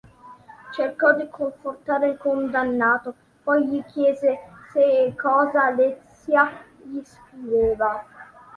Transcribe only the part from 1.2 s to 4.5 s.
confortare il condannato, poi gli chiese